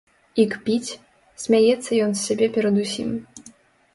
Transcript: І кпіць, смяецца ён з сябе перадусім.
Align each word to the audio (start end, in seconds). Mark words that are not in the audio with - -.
І 0.43 0.43
кпіць, 0.53 0.97
смяецца 1.43 1.91
ён 2.05 2.11
з 2.17 2.21
сябе 2.29 2.47
перадусім. 2.55 3.09